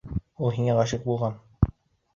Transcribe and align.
Ул 0.47 0.55
һиңә 0.55 0.79
ғашиҡ 0.79 1.07
булған. 1.11 1.41